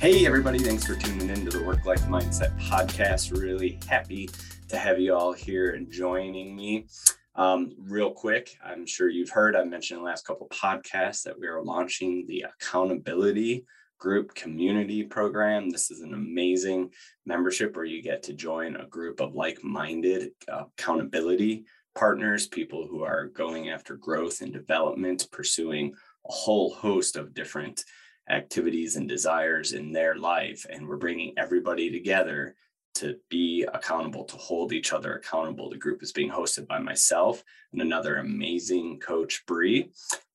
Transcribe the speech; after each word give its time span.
Hey, 0.00 0.24
everybody, 0.24 0.58
thanks 0.58 0.86
for 0.86 0.94
tuning 0.94 1.28
in 1.28 1.44
to 1.44 1.58
the 1.58 1.62
Work 1.62 1.84
Life 1.84 2.04
Mindset 2.04 2.58
podcast. 2.58 3.38
Really 3.38 3.78
happy 3.86 4.30
to 4.68 4.78
have 4.78 4.98
you 4.98 5.14
all 5.14 5.34
here 5.34 5.72
and 5.72 5.92
joining 5.92 6.56
me. 6.56 6.86
Um, 7.34 7.74
real 7.78 8.10
quick, 8.10 8.56
I'm 8.64 8.86
sure 8.86 9.10
you've 9.10 9.28
heard, 9.28 9.54
I 9.54 9.62
mentioned 9.64 9.98
in 9.98 10.02
the 10.02 10.08
last 10.08 10.26
couple 10.26 10.48
podcasts 10.48 11.22
that 11.24 11.38
we 11.38 11.48
are 11.48 11.62
launching 11.62 12.24
the 12.26 12.46
accountability 12.48 13.66
group 13.98 14.34
community 14.34 15.02
program. 15.02 15.68
This 15.68 15.90
is 15.90 16.00
an 16.00 16.14
amazing 16.14 16.92
membership 17.26 17.76
where 17.76 17.84
you 17.84 18.02
get 18.02 18.22
to 18.22 18.32
join 18.32 18.76
a 18.76 18.86
group 18.86 19.20
of 19.20 19.34
like 19.34 19.62
minded 19.62 20.30
uh, 20.50 20.64
accountability 20.78 21.66
partners, 21.94 22.48
people 22.48 22.86
who 22.86 23.02
are 23.02 23.26
going 23.26 23.68
after 23.68 23.98
growth 23.98 24.40
and 24.40 24.50
development, 24.50 25.28
pursuing 25.30 25.92
a 26.26 26.32
whole 26.32 26.72
host 26.72 27.16
of 27.16 27.34
different 27.34 27.84
activities 28.30 28.96
and 28.96 29.08
desires 29.08 29.72
in 29.72 29.92
their 29.92 30.16
life. 30.16 30.66
And 30.70 30.88
we're 30.88 30.96
bringing 30.96 31.34
everybody 31.36 31.90
together 31.90 32.54
to 32.94 33.16
be 33.28 33.66
accountable, 33.72 34.24
to 34.24 34.36
hold 34.36 34.72
each 34.72 34.92
other 34.92 35.14
accountable. 35.14 35.70
The 35.70 35.76
group 35.76 36.02
is 36.02 36.10
being 36.12 36.30
hosted 36.30 36.66
by 36.66 36.78
myself 36.78 37.42
and 37.72 37.80
another 37.80 38.16
amazing 38.16 38.98
coach, 39.00 39.44
Bree. 39.46 39.90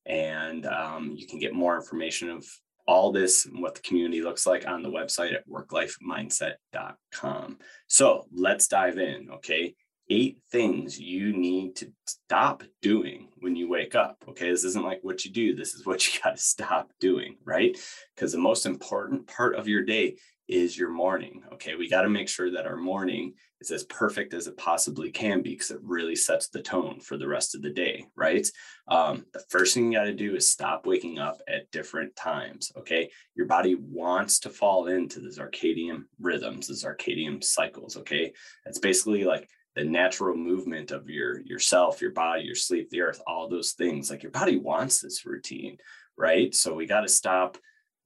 And 0.05 0.65
um, 0.65 1.13
you 1.17 1.27
can 1.27 1.39
get 1.39 1.53
more 1.53 1.75
information 1.75 2.29
of 2.29 2.47
all 2.87 3.11
this 3.11 3.45
and 3.45 3.61
what 3.61 3.75
the 3.75 3.81
community 3.81 4.21
looks 4.21 4.45
like 4.45 4.65
on 4.67 4.83
the 4.83 4.89
website 4.89 5.33
at 5.33 5.49
worklifemindset.com. 5.49 7.57
So 7.87 8.27
let's 8.31 8.67
dive 8.67 8.99
in. 8.99 9.29
Okay 9.31 9.75
eight 10.09 10.39
things 10.51 10.99
you 10.99 11.33
need 11.33 11.75
to 11.77 11.91
stop 12.05 12.63
doing 12.81 13.29
when 13.39 13.55
you 13.55 13.69
wake 13.69 13.95
up. 13.95 14.23
Okay. 14.29 14.49
This 14.49 14.63
isn't 14.63 14.85
like 14.85 14.99
what 15.01 15.25
you 15.25 15.31
do, 15.31 15.55
this 15.55 15.73
is 15.73 15.85
what 15.85 16.05
you 16.13 16.19
got 16.23 16.35
to 16.35 16.41
stop 16.41 16.91
doing, 16.99 17.37
right? 17.43 17.77
Because 18.15 18.31
the 18.31 18.37
most 18.37 18.65
important 18.65 19.27
part 19.27 19.55
of 19.55 19.67
your 19.67 19.83
day 19.83 20.17
is 20.47 20.77
your 20.77 20.91
morning. 20.91 21.41
Okay. 21.53 21.75
We 21.75 21.89
got 21.89 22.03
to 22.03 22.09
make 22.09 22.29
sure 22.29 22.51
that 22.51 22.67
our 22.67 22.77
morning 22.77 23.33
is 23.61 23.71
as 23.71 23.83
perfect 23.85 24.33
as 24.33 24.45
it 24.45 24.57
possibly 24.57 25.09
can 25.09 25.41
be 25.41 25.51
because 25.51 25.71
it 25.71 25.79
really 25.81 26.15
sets 26.15 26.49
the 26.49 26.61
tone 26.61 26.99
for 26.99 27.17
the 27.17 27.27
rest 27.27 27.55
of 27.55 27.63
the 27.63 27.71
day, 27.71 28.05
right? 28.15 28.47
Um, 28.87 29.25
the 29.33 29.43
first 29.49 29.73
thing 29.73 29.91
you 29.91 29.97
got 29.97 30.05
to 30.05 30.13
do 30.13 30.35
is 30.35 30.51
stop 30.51 30.85
waking 30.85 31.17
up 31.17 31.41
at 31.47 31.71
different 31.71 32.15
times. 32.15 32.71
Okay. 32.77 33.09
Your 33.35 33.47
body 33.47 33.75
wants 33.75 34.39
to 34.41 34.49
fall 34.49 34.85
into 34.87 35.19
the 35.19 35.29
circadian 35.29 36.03
rhythms, 36.19 36.67
the 36.67 36.73
circadian 36.73 37.43
cycles. 37.43 37.97
Okay. 37.97 38.31
That's 38.65 38.79
basically 38.79 39.23
like 39.23 39.49
the 39.75 39.83
natural 39.83 40.35
movement 40.35 40.91
of 40.91 41.09
your 41.09 41.41
yourself 41.41 42.01
your 42.01 42.11
body 42.11 42.43
your 42.43 42.55
sleep 42.55 42.89
the 42.89 43.01
earth 43.01 43.21
all 43.27 43.49
those 43.49 43.73
things 43.73 44.09
like 44.09 44.23
your 44.23 44.31
body 44.31 44.57
wants 44.57 45.01
this 45.01 45.25
routine 45.25 45.77
right? 46.17 46.53
So 46.53 46.73
we 46.73 46.85
got 46.85 47.01
to 47.01 47.09
stop 47.09 47.57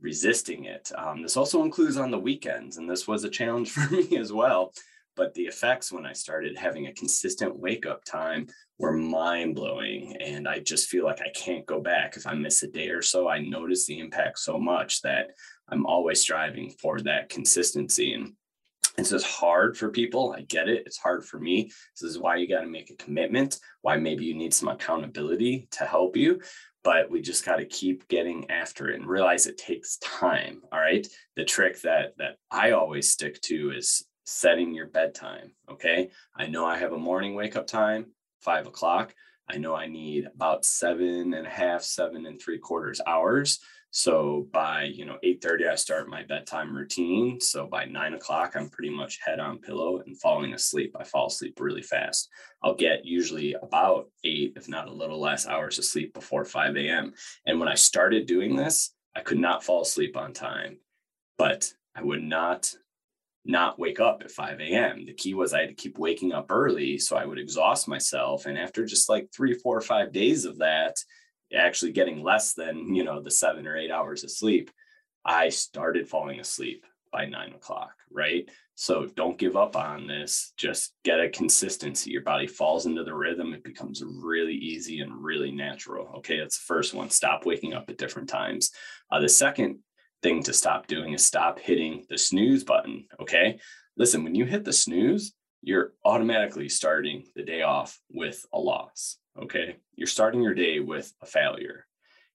resisting 0.01 0.65
it. 0.65 0.91
Um, 0.97 1.21
this 1.21 1.37
also 1.37 1.63
includes 1.63 1.97
on 1.97 2.11
the 2.11 2.19
weekends 2.19 2.77
and 2.77 2.89
this 2.89 3.07
was 3.07 3.23
a 3.23 3.29
challenge 3.29 3.69
for 3.71 3.93
me 3.93 4.17
as 4.17 4.31
well 4.31 4.73
but 5.15 5.33
the 5.33 5.47
effects 5.47 5.91
when 5.91 6.05
i 6.05 6.13
started 6.13 6.57
having 6.57 6.87
a 6.87 6.93
consistent 6.93 7.53
wake 7.57 7.85
up 7.85 8.05
time 8.05 8.47
were 8.77 8.93
mind 8.93 9.53
blowing 9.53 10.15
and 10.21 10.47
i 10.47 10.59
just 10.59 10.87
feel 10.87 11.03
like 11.03 11.19
i 11.19 11.29
can't 11.31 11.65
go 11.65 11.81
back. 11.81 12.15
If 12.15 12.25
i 12.25 12.33
miss 12.33 12.63
a 12.63 12.67
day 12.67 12.87
or 12.89 13.01
so 13.01 13.27
i 13.27 13.39
notice 13.39 13.85
the 13.85 13.99
impact 13.99 14.39
so 14.39 14.57
much 14.57 15.01
that 15.01 15.31
i'm 15.67 15.85
always 15.85 16.21
striving 16.21 16.69
for 16.81 17.01
that 17.01 17.27
consistency 17.27 18.13
and 18.13 18.33
this 18.99 19.13
is 19.13 19.23
hard 19.23 19.77
for 19.77 19.89
people. 19.89 20.35
I 20.37 20.41
get 20.41 20.67
it. 20.67 20.83
It's 20.85 20.97
hard 20.97 21.25
for 21.25 21.39
me. 21.39 21.71
This 21.99 22.09
is 22.09 22.19
why 22.19 22.35
you 22.35 22.49
got 22.49 22.61
to 22.61 22.67
make 22.67 22.89
a 22.89 22.95
commitment, 22.95 23.59
why 23.81 23.95
maybe 23.95 24.25
you 24.25 24.35
need 24.35 24.53
some 24.53 24.67
accountability 24.67 25.69
to 25.71 25.85
help 25.85 26.17
you. 26.17 26.41
But 26.83 27.09
we 27.09 27.21
just 27.21 27.45
got 27.45 27.57
to 27.57 27.65
keep 27.65 28.07
getting 28.07 28.49
after 28.51 28.89
it 28.89 28.99
and 28.99 29.09
realize 29.09 29.47
it 29.47 29.57
takes 29.57 29.97
time. 29.97 30.61
All 30.71 30.79
right. 30.79 31.07
The 31.35 31.45
trick 31.45 31.81
that 31.81 32.13
that 32.17 32.37
I 32.51 32.71
always 32.71 33.11
stick 33.11 33.39
to 33.43 33.71
is 33.71 34.05
setting 34.25 34.73
your 34.73 34.87
bedtime. 34.87 35.51
Okay. 35.71 36.09
I 36.35 36.47
know 36.47 36.65
I 36.65 36.77
have 36.77 36.93
a 36.93 36.97
morning 36.97 37.35
wake 37.35 37.55
up 37.55 37.67
time, 37.67 38.07
five 38.41 38.67
o'clock. 38.67 39.13
I 39.49 39.57
know 39.57 39.75
I 39.75 39.87
need 39.87 40.27
about 40.33 40.63
seven 40.65 41.33
and 41.33 41.47
a 41.47 41.49
half, 41.49 41.81
seven 41.81 42.25
and 42.25 42.39
three 42.39 42.59
quarters 42.59 43.01
hours 43.05 43.59
so 43.91 44.47
by 44.51 44.83
you 44.83 45.05
know 45.05 45.17
8:30, 45.23 45.67
I 45.67 45.75
start 45.75 46.09
my 46.09 46.23
bedtime 46.23 46.75
routine. 46.75 47.39
So 47.41 47.65
by 47.65 47.85
nine 47.85 48.13
o'clock, 48.13 48.53
I'm 48.55 48.69
pretty 48.69 48.91
much 48.91 49.19
head 49.25 49.39
on 49.39 49.59
pillow 49.59 49.99
and 50.05 50.19
falling 50.19 50.53
asleep. 50.53 50.95
I 50.99 51.03
fall 51.03 51.27
asleep 51.27 51.59
really 51.59 51.81
fast. 51.81 52.29
I'll 52.63 52.75
get 52.75 53.05
usually 53.05 53.53
about 53.53 54.09
eight, 54.23 54.53
if 54.55 54.69
not 54.69 54.87
a 54.87 54.93
little 54.93 55.19
less, 55.19 55.47
hours 55.47 55.79
of 55.79 55.85
sleep 55.85 56.13
before 56.13 56.45
5 56.45 56.75
a.m. 56.77 57.13
And 57.45 57.59
when 57.59 57.69
I 57.69 57.75
started 57.75 58.27
doing 58.27 58.55
this, 58.55 58.93
I 59.15 59.21
could 59.21 59.39
not 59.39 59.63
fall 59.63 59.81
asleep 59.81 60.15
on 60.15 60.33
time, 60.33 60.77
but 61.37 61.73
I 61.95 62.03
would 62.03 62.23
not 62.23 62.73
not 63.45 63.79
wake 63.79 63.99
up 63.99 64.21
at 64.21 64.29
5 64.29 64.59
a.m. 64.59 65.05
The 65.05 65.13
key 65.13 65.33
was 65.33 65.53
I 65.53 65.61
had 65.61 65.69
to 65.69 65.75
keep 65.75 65.97
waking 65.97 66.33
up 66.33 66.47
early 66.51 66.99
so 66.99 67.15
I 67.17 67.25
would 67.25 67.39
exhaust 67.39 67.87
myself. 67.87 68.45
And 68.45 68.57
after 68.57 68.85
just 68.85 69.09
like 69.09 69.29
three, 69.33 69.53
four, 69.53 69.77
or 69.77 69.81
five 69.81 70.11
days 70.11 70.45
of 70.45 70.59
that, 70.59 70.97
actually 71.55 71.91
getting 71.91 72.23
less 72.23 72.53
than 72.53 72.93
you 72.93 73.03
know 73.03 73.21
the 73.21 73.31
seven 73.31 73.67
or 73.67 73.77
eight 73.77 73.91
hours 73.91 74.23
of 74.23 74.31
sleep 74.31 74.69
i 75.25 75.49
started 75.49 76.07
falling 76.07 76.39
asleep 76.39 76.85
by 77.11 77.25
nine 77.25 77.53
o'clock 77.53 77.93
right? 78.11 78.49
So 78.75 79.07
don't 79.15 79.37
give 79.37 79.57
up 79.57 79.75
on 79.75 80.07
this. 80.07 80.53
Just 80.57 80.93
get 81.03 81.19
a 81.19 81.29
consistency. 81.29 82.11
Your 82.11 82.21
body 82.21 82.47
falls 82.47 82.85
into 82.85 83.03
the 83.03 83.13
rhythm. 83.13 83.53
It 83.53 83.63
becomes 83.63 84.03
really 84.05 84.53
easy 84.53 85.01
and 85.01 85.23
really 85.23 85.51
natural. 85.51 86.13
Okay 86.17 86.39
that's 86.39 86.57
the 86.57 86.65
first 86.65 86.93
one. 86.93 87.09
Stop 87.09 87.45
waking 87.45 87.73
up 87.73 87.89
at 87.89 87.97
different 87.97 88.29
times. 88.29 88.71
Uh, 89.11 89.19
the 89.19 89.29
second 89.29 89.79
thing 90.21 90.43
to 90.43 90.53
stop 90.53 90.87
doing 90.87 91.13
is 91.13 91.25
stop 91.25 91.59
hitting 91.59 92.05
the 92.09 92.17
snooze 92.17 92.63
button 92.63 93.05
okay? 93.21 93.59
Listen 93.97 94.23
when 94.23 94.35
you 94.35 94.45
hit 94.45 94.63
the 94.63 94.73
snooze 94.73 95.33
you're 95.61 95.91
automatically 96.05 96.69
starting 96.69 97.25
the 97.35 97.43
day 97.43 97.63
off 97.63 97.99
with 98.09 98.45
a 98.53 98.59
loss 98.59 99.17
Okay. 99.41 99.77
You're 99.95 100.07
starting 100.07 100.41
your 100.41 100.53
day 100.53 100.79
with 100.79 101.13
a 101.21 101.25
failure. 101.25 101.85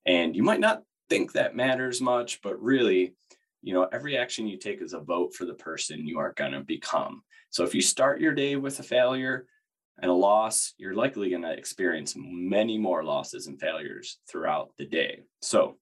And 0.07 0.35
you 0.35 0.43
might 0.43 0.61
not 0.61 0.83
think 1.09 1.33
that 1.33 1.57
matters 1.57 2.01
much, 2.01 2.41
but 2.43 2.61
really, 2.63 3.15
you 3.63 3.75
know, 3.75 3.89
every 3.93 4.17
action 4.17 4.47
you 4.47 4.59
take 4.59 4.83
is 4.83 4.93
a 4.93 5.01
vote 5.01 5.35
for 5.35 5.45
the 5.45 5.55
person 5.55 6.07
you 6.07 6.19
are 6.19 6.35
going 6.37 6.53
to 6.53 6.61
become. 6.61 7.23
So 7.51 7.65
if 7.65 7.75
you 7.75 7.83
start 7.83 8.21
your 8.21 8.35
day 8.35 8.57
with 8.57 8.79
a 8.81 8.83
failure 8.83 9.47
and 10.01 10.11
a 10.11 10.15
loss, 10.15 10.75
you're 10.77 10.95
likely 10.95 11.31
going 11.31 11.43
to 11.43 11.53
experience 11.53 12.15
many 12.17 12.79
more 12.79 13.05
losses 13.05 13.47
and 13.47 13.61
failures 13.61 14.19
throughout 14.29 14.71
the 14.77 14.87
day. 14.87 15.21
So, 15.41 15.77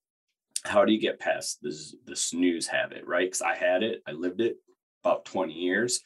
how 0.64 0.84
do 0.84 0.92
you 0.92 1.00
get 1.00 1.18
past 1.18 1.58
this 1.60 1.96
the 2.04 2.14
snooze 2.14 2.68
habit, 2.68 3.04
right? 3.04 3.26
Because 3.26 3.42
I 3.42 3.56
had 3.56 3.82
it, 3.82 4.00
I 4.06 4.12
lived 4.12 4.40
it 4.40 4.58
about 5.02 5.24
20 5.24 5.52
years, 5.52 6.00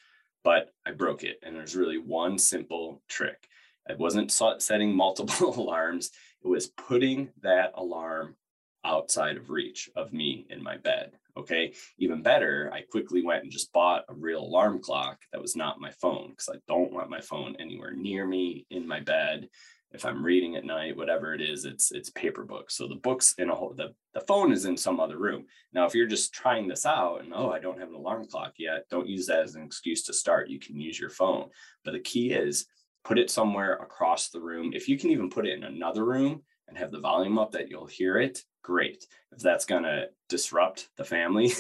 but 0.45 0.73
I 0.87 0.93
broke 0.93 1.25
it. 1.25 1.39
And 1.43 1.55
there's 1.55 1.77
really 1.77 1.99
one 1.99 2.39
simple 2.39 3.03
trick. 3.07 3.47
I 3.89 3.95
wasn't 3.95 4.33
setting 4.33 4.95
multiple 4.95 5.55
alarms. 5.61 6.11
It 6.45 6.49
was 6.49 6.69
putting 6.69 7.31
that 7.43 7.73
alarm 7.75 8.37
outside 8.85 9.37
of 9.37 9.51
reach 9.51 9.91
of 9.97 10.13
me 10.13 10.47
in 10.51 10.63
my 10.63 10.77
bed. 10.77 11.13
Okay. 11.37 11.75
Even 11.99 12.23
better, 12.23 12.71
I 12.73 12.83
quickly 12.83 13.23
went 13.23 13.43
and 13.43 13.53
just 13.53 13.73
bought 13.73 14.05
a 14.09 14.15
real 14.15 14.41
alarm 14.41 14.81
clock 14.81 15.19
that 15.33 15.43
was 15.43 15.55
not 15.55 15.81
my 15.81 15.91
phone 15.91 16.31
because 16.31 16.49
I 16.49 16.59
don't 16.67 16.93
want 16.93 17.11
my 17.11 17.21
phone 17.21 17.57
anywhere 17.59 17.93
near 17.93 18.27
me 18.27 18.67
in 18.71 18.89
my 18.89 19.01
bed. 19.01 19.49
If 19.93 20.05
I'm 20.05 20.25
reading 20.25 20.57
at 20.57 20.65
night, 20.65 20.97
whatever 20.97 21.35
it 21.35 21.41
is, 21.41 21.65
it's 21.65 21.93
it's 21.93 22.11
paper 22.11 22.45
books. 22.45 22.77
So 22.77 22.89
the 22.89 22.97
books 22.97 23.35
in 23.39 23.51
a 23.51 23.55
whole 23.55 23.73
the, 23.75 23.95
the 24.15 24.21
phone 24.21 24.53
is 24.53 24.65
in 24.65 24.77
some 24.77 24.99
other 24.99 25.19
room. 25.19 25.45
Now, 25.73 25.87
if 25.87 25.95
you're 25.95 26.07
just 26.07 26.33
trying 26.33 26.69
this 26.69 26.87
out 26.87 27.23
and 27.23 27.33
oh, 27.35 27.51
I 27.51 27.61
don't 27.61 27.79
have 27.79 27.89
an 27.89 27.95
alarm 27.95 28.27
clock 28.27 28.55
yet, 28.59 28.87
don't 28.91 29.09
use 29.09 29.27
that 29.27 29.41
as 29.41 29.55
an 29.55 29.63
excuse 29.63 30.03
to 30.05 30.13
start. 30.13 30.49
You 30.49 30.59
can 30.59 30.81
use 30.81 30.99
your 30.99 31.11
phone. 31.11 31.51
But 31.85 31.93
the 31.93 32.01
key 32.01 32.33
is 32.33 32.67
put 33.07 33.19
it 33.21 33.31
somewhere 33.31 33.75
across 33.75 34.31
the 34.31 34.41
room. 34.41 34.73
If 34.75 34.89
you 34.89 34.99
can 34.99 35.11
even 35.11 35.31
put 35.31 35.47
it 35.47 35.57
in 35.57 35.63
another 35.63 36.05
room 36.05 36.43
and 36.67 36.77
have 36.77 36.91
the 36.91 36.99
volume 36.99 37.39
up 37.39 37.53
that 37.53 37.71
you'll 37.71 37.87
hear 37.87 38.19
it, 38.19 38.43
great. 38.63 39.07
If 39.31 39.39
that's 39.39 39.65
going 39.65 39.85
to 39.85 40.09
disrupt 40.29 40.89
the 40.97 41.05
family, 41.05 41.53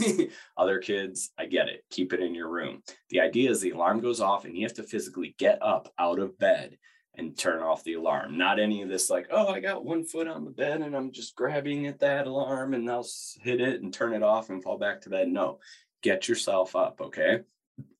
other 0.57 0.81
kids, 0.81 1.31
I 1.39 1.47
get 1.47 1.69
it. 1.69 1.85
Keep 1.89 2.13
it 2.13 2.21
in 2.21 2.35
your 2.35 2.49
room. 2.49 2.83
The 3.11 3.21
idea 3.21 3.49
is 3.49 3.61
the 3.61 3.71
alarm 3.71 4.01
goes 4.01 4.21
off 4.21 4.45
and 4.45 4.57
you 4.57 4.65
have 4.65 4.75
to 4.75 4.83
physically 4.83 5.37
get 5.39 5.63
up 5.63 5.93
out 6.01 6.19
of 6.19 6.37
bed 6.37 6.79
and 7.15 7.39
turn 7.39 7.63
off 7.63 7.85
the 7.85 7.95
alarm. 7.95 8.37
Not 8.37 8.59
any 8.59 8.83
of 8.83 8.89
this 8.89 9.09
like, 9.09 9.29
oh, 9.31 9.47
I 9.47 9.61
got 9.61 9.85
one 9.85 10.03
foot 10.03 10.27
on 10.27 10.45
the 10.45 10.51
bed 10.51 10.81
and 10.81 10.97
I'm 10.97 11.13
just 11.13 11.37
grabbing 11.37 11.87
at 11.87 12.01
that 12.01 12.27
alarm 12.27 12.75
and 12.75 12.91
I'll 12.91 13.07
hit 13.41 13.61
it 13.61 13.83
and 13.83 13.95
turn 13.95 14.15
it 14.15 14.25
off 14.25 14.51
and 14.51 14.61
fall 14.61 14.79
back 14.79 15.01
to 15.03 15.11
bed. 15.11 15.29
No, 15.29 15.61
get 16.03 16.27
yourself 16.27 16.75
up. 16.75 17.01
Okay. 17.01 17.43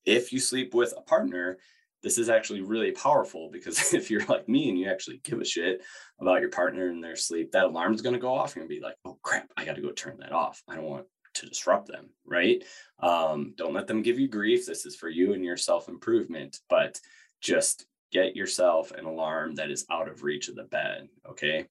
If 0.05 0.33
you 0.33 0.41
sleep 0.41 0.75
with 0.75 0.95
a 0.97 1.01
partner, 1.01 1.59
this 2.07 2.19
is 2.19 2.29
actually 2.29 2.61
really 2.61 2.93
powerful 2.93 3.51
because 3.53 3.93
if 3.95 4.13
you're 4.13 4.25
like 4.27 4.49
me 4.49 4.69
and 4.69 4.79
you 4.79 4.89
actually 4.89 5.21
give 5.25 5.41
a 5.41 5.45
shit 5.45 5.83
about 6.21 6.41
your 6.41 6.51
partner 6.51 6.87
and 6.87 7.03
their 7.03 7.17
sleep, 7.17 7.51
that 7.51 7.65
alarm 7.65 7.93
is 7.93 8.01
going 8.01 8.13
to 8.15 8.21
go 8.21 8.33
off. 8.33 8.55
You're 8.55 8.65
going 8.65 8.77
to 8.77 8.81
be 8.81 8.87
like, 8.87 8.95
oh 9.05 9.19
crap, 9.25 9.49
I 9.57 9.65
got 9.65 9.75
to 9.75 9.83
go 9.83 9.91
turn 9.91 10.19
that 10.21 10.31
off. 10.31 10.63
I 10.69 10.77
don't 10.77 10.85
want 10.85 11.07
to 11.35 11.47
disrupt 11.47 11.89
them, 11.89 12.11
right? 12.25 12.63
Um, 13.01 13.55
don't 13.57 13.75
let 13.75 13.89
them 13.89 14.03
give 14.03 14.21
you 14.21 14.29
grief. 14.29 14.67
This 14.67 14.87
is 14.87 14.95
for 14.95 15.09
you 15.09 15.33
and 15.33 15.45
your 15.45 15.57
self 15.57 15.89
improvement, 15.89 16.61
but 16.71 17.01
just 17.41 17.87
get 18.13 18.37
yourself 18.37 18.93
an 18.93 19.05
alarm 19.05 19.57
that 19.57 19.73
is 19.73 19.85
out 19.91 20.09
of 20.09 20.23
reach 20.23 20.49
of 20.49 20.55
the 20.55 20.63
bed. 20.63 21.09
Okay. 21.29 21.67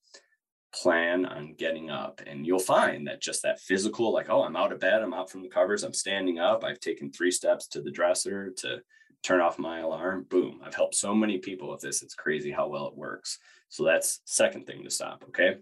plan 0.74 1.26
on 1.26 1.56
getting 1.58 1.90
up 1.90 2.20
and 2.28 2.46
you'll 2.46 2.60
find 2.60 3.08
that 3.08 3.22
just 3.22 3.42
that 3.44 3.62
physical 3.62 4.12
like 4.12 4.30
oh 4.30 4.44
i'm 4.44 4.58
out 4.58 4.74
of 4.74 4.80
bed 4.82 5.02
i'm 5.02 5.14
out 5.14 5.32
from 5.32 5.42
the 5.42 5.48
covers 5.48 5.84
i'm 5.84 5.94
standing 5.94 6.38
up 6.38 6.66
i've 6.66 6.82
taken 6.82 7.10
three 7.10 7.32
steps 7.32 7.66
to 7.66 7.82
the 7.82 7.90
dresser 7.90 8.52
to 8.58 8.82
turn 9.26 9.42
off 9.42 9.58
my 9.58 9.80
alarm 9.80 10.26
boom 10.30 10.62
i've 10.64 10.76
helped 10.76 10.94
so 10.94 11.16
many 11.16 11.40
people 11.40 11.72
with 11.72 11.82
this 11.82 12.04
it's 12.04 12.14
crazy 12.14 12.52
how 12.52 12.68
well 12.68 12.88
it 12.88 12.96
works. 12.96 13.40
So 13.70 13.84
that's 13.84 14.22
second 14.26 14.68
thing 14.68 14.84
to 14.84 14.90
stop 14.90 15.24
okay? 15.30 15.58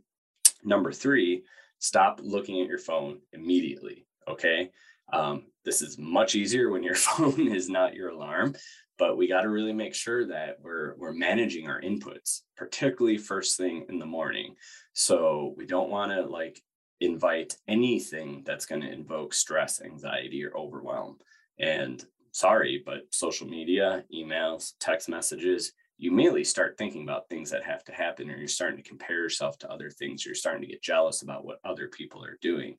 Number 0.64 0.92
three 0.92 1.44
stop 1.80 2.20
looking 2.22 2.62
at 2.62 2.68
your 2.68 2.78
phone 2.78 3.20
immediately 3.32 4.06
okay? 4.28 4.70
Um, 5.12 5.46
this 5.66 5.82
is 5.82 5.98
much 5.98 6.36
easier 6.36 6.70
when 6.70 6.84
your 6.84 6.96
phone 7.08 7.48
is 7.48 7.70
not 7.70 7.96
your 7.96 8.10
alarm 8.10 8.56
but 9.00 9.18
we 9.18 9.28
got 9.28 9.42
to 9.42 9.50
really 9.50 9.74
make 9.74 9.96
sure 9.96 10.28
that 10.28 10.58
we're 10.62 10.96
we're 10.98 11.14
managing 11.14 11.70
our 11.70 11.82
inputs 11.82 12.42
particularly 12.58 13.18
first 13.18 13.58
thing 13.58 13.86
in 13.90 14.00
the 14.00 14.06
morning. 14.06 14.56
So 14.94 15.54
we 15.58 15.66
don't 15.66 15.90
want 15.90 16.12
to 16.12 16.22
like 16.22 16.62
invite 17.00 17.56
anything 17.68 18.44
that's 18.46 18.66
going 18.66 18.82
to 18.82 18.92
invoke 18.92 19.34
stress 19.34 19.82
anxiety 19.82 20.46
or 20.46 20.56
overwhelm. 20.56 21.18
And 21.60 22.04
sorry 22.34 22.84
but 22.86 23.04
social 23.12 23.48
media 23.48 24.04
emails 24.14 24.74
text 24.80 25.08
messages 25.08 25.72
you 25.98 26.12
immediately 26.12 26.44
start 26.44 26.78
thinking 26.78 27.04
about 27.04 27.30
things 27.30 27.50
that 27.52 27.64
have 27.64 27.84
to 27.86 27.94
happen 27.94 28.30
or 28.30 28.36
you're 28.36 28.48
starting 28.48 28.76
to 28.76 28.90
compare 28.90 29.16
yourself 29.16 29.58
to 29.58 29.72
other 29.72 29.90
things 29.90 30.26
you're 30.26 30.36
starting 30.36 30.62
to 30.62 30.68
get 30.68 30.82
jealous 30.84 31.22
about 31.22 31.46
what 31.46 31.60
other 31.64 31.88
people 31.88 32.26
are 32.26 32.38
doing 32.42 32.76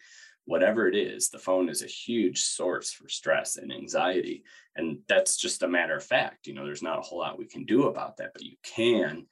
whatever 0.47 0.89
it 0.89 0.95
is, 0.95 1.31
the 1.31 1.39
phone 1.39 1.69
is 1.69 1.83
a 1.83 1.87
huge 1.87 2.43
source 2.43 2.93
for 2.93 3.09
stress 3.09 3.56
and 3.56 3.73
anxiety. 3.73 4.45
And 4.77 4.99
that's 5.09 5.37
just 5.37 5.62
a 5.62 5.69
matter 5.69 5.97
of 5.97 6.05
fact. 6.05 6.47
You 6.47 6.55
know, 6.55 6.65
there's 6.65 6.83
not 6.83 6.99
a 6.99 7.03
whole 7.03 7.21
lot 7.21 7.39
we 7.39 7.47
can 7.47 7.65
do 7.65 7.85
about 7.85 8.19
that, 8.19 8.33
but 8.33 8.43
you 8.43 8.56
can 8.62 9.27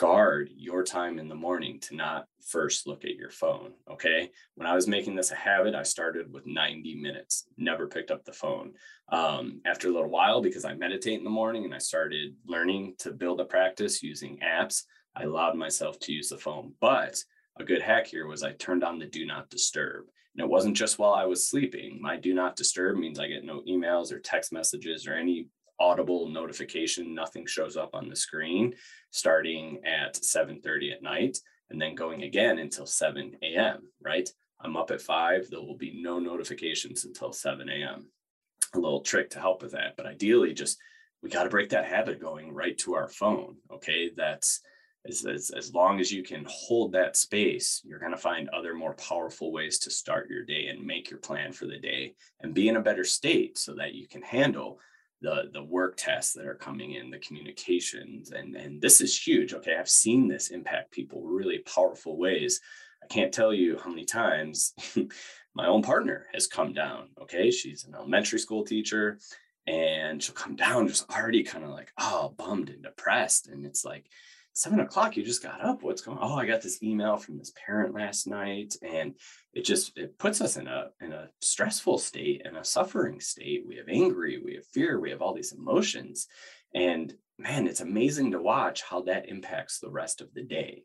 guard 0.00 0.48
your 0.56 0.82
time 0.82 1.18
in 1.18 1.28
the 1.28 1.34
morning 1.34 1.78
to 1.78 1.94
not 1.94 2.24
first 2.48 2.86
look 2.86 3.04
at 3.04 3.16
your 3.16 3.28
phone. 3.28 3.72
Okay. 3.86 4.30
When 4.54 4.66
I 4.66 4.74
was 4.74 4.88
making 4.88 5.14
this 5.14 5.30
a 5.30 5.34
habit, 5.34 5.74
I 5.74 5.82
started 5.82 6.32
with 6.32 6.46
90 6.46 6.94
minutes, 6.94 7.44
never 7.58 7.86
picked 7.86 8.10
up 8.10 8.24
the 8.24 8.32
phone. 8.32 8.72
Um, 9.12 9.60
after 9.66 9.88
a 9.88 9.92
little 9.92 10.08
while, 10.08 10.40
because 10.40 10.64
I 10.64 10.72
meditate 10.72 11.18
in 11.18 11.24
the 11.24 11.28
morning 11.28 11.66
and 11.66 11.74
I 11.74 11.78
started 11.78 12.34
learning 12.46 12.94
to 13.00 13.12
build 13.12 13.42
a 13.42 13.44
practice 13.44 14.02
using 14.02 14.38
apps, 14.38 14.84
I 15.14 15.24
allowed 15.24 15.54
myself 15.54 15.98
to 16.00 16.12
use 16.14 16.30
the 16.30 16.38
phone. 16.38 16.72
But 16.80 17.22
a 17.58 17.64
good 17.64 17.82
hack 17.82 18.06
here 18.06 18.26
was 18.26 18.42
I 18.42 18.52
turned 18.52 18.82
on 18.82 18.98
the 18.98 19.04
do 19.04 19.26
not 19.26 19.50
disturb. 19.50 20.06
And 20.34 20.42
it 20.42 20.48
wasn't 20.48 20.78
just 20.78 20.98
while 20.98 21.12
I 21.12 21.26
was 21.26 21.46
sleeping. 21.46 21.98
My 22.00 22.16
do 22.16 22.32
not 22.32 22.56
disturb 22.56 22.96
means 22.96 23.18
I 23.18 23.28
get 23.28 23.44
no 23.44 23.60
emails 23.68 24.12
or 24.12 24.18
text 24.18 24.50
messages 24.50 25.06
or 25.06 25.12
any 25.12 25.48
audible 25.80 26.28
notification. 26.28 27.14
Nothing 27.14 27.46
shows 27.46 27.76
up 27.76 27.90
on 27.94 28.08
the 28.08 28.16
screen 28.16 28.74
starting 29.10 29.80
at 29.84 30.14
7:30 30.14 30.92
at 30.92 31.02
night 31.02 31.38
and 31.70 31.80
then 31.80 31.94
going 31.94 32.22
again 32.22 32.58
until 32.58 32.86
7 32.86 33.36
a.m. 33.42 33.88
Right? 34.00 34.28
I'm 34.60 34.76
up 34.76 34.90
at 34.90 35.00
five. 35.00 35.48
There 35.48 35.60
will 35.60 35.76
be 35.76 36.02
no 36.02 36.18
notifications 36.18 37.04
until 37.04 37.32
7 37.32 37.68
a.m. 37.68 38.10
A 38.74 38.78
little 38.78 39.00
trick 39.00 39.30
to 39.30 39.40
help 39.40 39.62
with 39.62 39.72
that, 39.72 39.96
but 39.96 40.06
ideally, 40.06 40.52
just 40.52 40.78
we 41.22 41.30
got 41.30 41.44
to 41.44 41.50
break 41.50 41.70
that 41.70 41.86
habit 41.86 42.20
going 42.20 42.52
right 42.52 42.76
to 42.78 42.94
our 42.94 43.08
phone. 43.08 43.56
Okay, 43.72 44.10
that's 44.16 44.60
as, 45.08 45.24
as, 45.24 45.50
as 45.50 45.74
long 45.74 45.98
as 45.98 46.12
you 46.12 46.22
can 46.22 46.44
hold 46.48 46.92
that 46.92 47.16
space, 47.16 47.80
you're 47.84 47.98
going 47.98 48.12
to 48.12 48.18
find 48.18 48.48
other 48.50 48.74
more 48.74 48.94
powerful 48.94 49.50
ways 49.52 49.78
to 49.80 49.90
start 49.90 50.28
your 50.28 50.44
day 50.44 50.66
and 50.66 50.84
make 50.84 51.10
your 51.10 51.18
plan 51.20 51.52
for 51.52 51.66
the 51.66 51.78
day 51.78 52.14
and 52.40 52.54
be 52.54 52.68
in 52.68 52.76
a 52.76 52.82
better 52.82 53.04
state 53.04 53.56
so 53.56 53.74
that 53.74 53.94
you 53.94 54.06
can 54.06 54.22
handle 54.22 54.78
the 55.20 55.50
the 55.52 55.62
work 55.62 55.96
tasks 55.96 56.34
that 56.34 56.46
are 56.46 56.54
coming 56.54 56.92
in 56.92 57.10
the 57.10 57.18
communications 57.18 58.30
and 58.30 58.54
and 58.56 58.80
this 58.80 59.00
is 59.00 59.18
huge 59.18 59.54
okay? 59.54 59.76
I've 59.78 59.88
seen 59.88 60.28
this 60.28 60.48
impact 60.48 60.92
people 60.92 61.22
really 61.22 61.58
powerful 61.58 62.16
ways. 62.16 62.60
I 63.02 63.06
can't 63.06 63.32
tell 63.32 63.52
you 63.52 63.78
how 63.82 63.90
many 63.90 64.04
times 64.04 64.74
my 65.54 65.66
own 65.66 65.82
partner 65.82 66.26
has 66.32 66.46
come 66.46 66.72
down 66.72 67.08
okay? 67.22 67.50
She's 67.50 67.84
an 67.84 67.94
elementary 67.94 68.38
school 68.38 68.64
teacher 68.64 69.18
and 69.66 70.22
she'll 70.22 70.34
come 70.34 70.56
down 70.56 70.88
just 70.88 71.10
already 71.10 71.42
kind 71.42 71.64
of 71.64 71.70
like 71.70 71.92
oh 71.98 72.34
bummed 72.36 72.70
and 72.70 72.82
depressed 72.82 73.48
and 73.48 73.66
it's 73.66 73.84
like 73.84 74.06
seven 74.52 74.80
o'clock 74.80 75.16
you 75.16 75.22
just 75.22 75.42
got 75.42 75.64
up 75.64 75.82
what's 75.82 76.02
going 76.02 76.18
on 76.18 76.32
oh 76.32 76.36
i 76.36 76.46
got 76.46 76.60
this 76.60 76.82
email 76.82 77.16
from 77.16 77.38
this 77.38 77.52
parent 77.66 77.94
last 77.94 78.26
night 78.26 78.74
and 78.82 79.14
it 79.52 79.64
just 79.64 79.96
it 79.96 80.18
puts 80.18 80.40
us 80.40 80.56
in 80.56 80.66
a 80.66 80.90
in 81.00 81.12
a 81.12 81.28
stressful 81.40 81.98
state 81.98 82.42
and 82.44 82.56
a 82.56 82.64
suffering 82.64 83.20
state. 83.20 83.64
We 83.66 83.76
have 83.76 83.88
angry 83.88 84.40
we 84.44 84.54
have 84.54 84.66
fear 84.66 85.00
we 85.00 85.10
have 85.10 85.22
all 85.22 85.34
these 85.34 85.52
emotions 85.52 86.28
and 86.74 87.12
man 87.38 87.66
it's 87.66 87.80
amazing 87.80 88.32
to 88.32 88.42
watch 88.42 88.82
how 88.82 89.02
that 89.02 89.28
impacts 89.28 89.78
the 89.78 89.90
rest 89.90 90.20
of 90.20 90.32
the 90.34 90.42
day. 90.42 90.84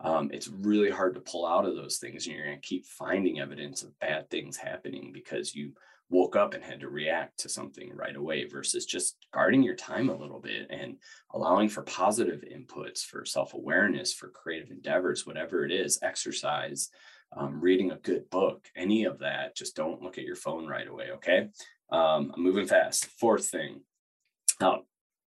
Um, 0.00 0.30
it's 0.32 0.48
really 0.48 0.90
hard 0.90 1.14
to 1.14 1.20
pull 1.20 1.46
out 1.46 1.64
of 1.64 1.76
those 1.76 1.98
things 1.98 2.26
and 2.26 2.34
you're 2.34 2.46
going 2.46 2.60
to 2.60 2.66
keep 2.66 2.86
finding 2.86 3.40
evidence 3.40 3.82
of 3.82 3.98
bad 4.00 4.28
things 4.30 4.56
happening 4.56 5.12
because 5.14 5.54
you 5.54 5.72
woke 6.12 6.36
up 6.36 6.52
and 6.52 6.62
had 6.62 6.80
to 6.80 6.88
react 6.88 7.38
to 7.40 7.48
something 7.48 7.90
right 7.96 8.16
away 8.16 8.44
versus 8.44 8.84
just 8.84 9.16
guarding 9.32 9.62
your 9.62 9.74
time 9.74 10.10
a 10.10 10.16
little 10.16 10.38
bit 10.38 10.66
and 10.68 10.96
allowing 11.32 11.70
for 11.70 11.82
positive 11.82 12.44
inputs 12.54 13.02
for 13.02 13.24
self-awareness 13.24 14.12
for 14.12 14.28
creative 14.28 14.70
endeavors 14.70 15.26
whatever 15.26 15.64
it 15.64 15.72
is 15.72 15.98
exercise 16.02 16.90
um, 17.34 17.62
reading 17.62 17.92
a 17.92 17.96
good 17.96 18.28
book 18.28 18.68
any 18.76 19.04
of 19.04 19.20
that 19.20 19.56
just 19.56 19.74
don't 19.74 20.02
look 20.02 20.18
at 20.18 20.24
your 20.24 20.36
phone 20.36 20.66
right 20.66 20.86
away 20.86 21.08
okay? 21.14 21.48
Um, 21.90 22.32
i'm 22.36 22.42
moving 22.42 22.66
fast. 22.66 23.06
Fourth 23.18 23.46
thing 23.46 23.80
now 24.60 24.82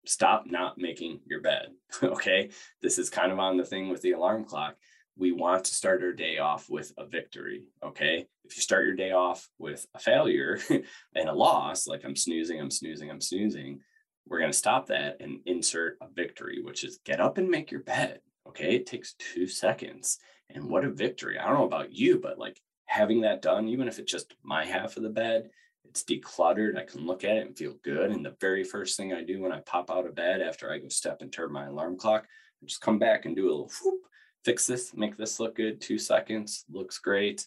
stop 0.07 0.45
not 0.47 0.79
making 0.79 1.21
your 1.27 1.41
bed 1.41 1.71
okay? 2.05 2.51
This 2.81 2.99
is 2.99 3.11
kind 3.11 3.33
of 3.33 3.41
on 3.41 3.57
the 3.57 3.65
thing 3.65 3.89
with 3.89 4.01
the 4.01 4.13
alarm 4.13 4.45
clock 4.45 4.77
we 5.19 5.33
want 5.33 5.65
to 5.65 5.75
start 5.75 6.03
our 6.03 6.13
day 6.13 6.39
off 6.39 6.71
with 6.71 6.93
a 6.97 7.05
victory. 7.05 7.65
Okay. 7.83 8.27
If 8.45 8.57
you 8.57 8.63
start 8.63 8.87
your 8.87 8.95
day 8.95 9.11
off 9.11 9.49
with 9.59 9.85
a 9.95 9.99
failure 9.99 10.59
and 10.71 11.29
a 11.29 11.33
loss, 11.33 11.87
like 11.87 12.05
I'm 12.05 12.17
snoozing, 12.17 12.61
I'm 12.61 12.71
snoozing, 12.71 13.11
I'm 13.11 13.21
snoozing, 13.21 13.81
we're 14.27 14.39
going 14.39 14.53
to 14.53 14.57
stop 14.57 14.87
that 14.87 15.17
and 15.21 15.41
insert 15.45 15.99
a 16.01 16.07
victory, 16.15 16.63
which 16.63 16.85
is 16.85 17.01
get 17.05 17.21
up 17.21 17.37
and 17.37 17.49
make 17.49 17.71
your 17.71 17.83
bed. 17.83 18.21
Okay. 18.49 18.77
It 18.77 18.87
takes 18.87 19.15
two 19.15 19.47
seconds. 19.47 20.19
And 20.51 20.71
what 20.71 20.85
a 20.85 20.91
victory. 20.91 21.39
I 21.39 21.47
don't 21.47 21.59
know 21.59 21.67
about 21.67 21.93
you, 21.93 22.19
but 22.19 22.39
like 22.39 22.59
having 22.87 23.23
that 23.23 23.43
done, 23.43 23.69
even 23.69 23.89
if 23.89 23.99
it's 23.99 24.11
just 24.11 24.35
my 24.43 24.65
half 24.65 24.97
of 24.97 25.03
the 25.03 25.11
bed, 25.11 25.51
it's 25.85 26.05
decluttered. 26.05 26.79
I 26.79 26.85
can 26.85 27.07
look 27.07 27.25
at 27.25 27.37
it 27.37 27.47
and 27.47 27.57
feel 27.57 27.75
good. 27.83 28.11
And 28.11 28.25
the 28.25 28.37
very 28.41 28.65
first 28.65 28.97
thing 28.97 29.13
I 29.13 29.25
do 29.25 29.43
when 29.43 29.53
I 29.53 29.61
pop 29.61 29.91
out 29.91 30.07
of 30.07 30.15
bed 30.15 30.41
after 30.41 30.71
I 30.71 30.79
go 30.79 30.89
step 30.89 31.23
and 31.23 31.33
turn 31.33 31.53
my 31.53 31.67
alarm 31.67 31.99
clock, 31.99 32.25
I 32.63 32.67
just 32.67 32.81
come 32.81 32.99
back 32.99 33.27
and 33.27 33.37
do 33.37 33.49
a 33.49 33.51
little 33.51 33.71
whoop 33.83 34.01
fix 34.45 34.67
this, 34.67 34.95
make 34.95 35.17
this 35.17 35.41
look 35.41 35.57
good, 35.57 35.81
two 35.81 35.99
seconds, 35.99 36.65
looks 36.71 36.99
great, 36.99 37.47